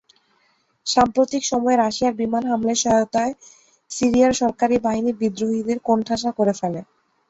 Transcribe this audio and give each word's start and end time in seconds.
সাম্প্রতিক 0.87 1.43
সময়ে 1.51 1.75
রাশিয়ার 1.77 2.13
বিমান 2.21 2.43
হামলার 2.49 2.81
সহায়তায় 2.83 3.33
সিরিয়ার 3.91 4.33
সরকারি 4.41 4.75
বাহিনী 4.85 5.11
বিদ্রোহীদের 5.21 5.77
কোণঠাসা 5.87 6.29
করে 6.37 6.53
ফেলে। 6.59 6.81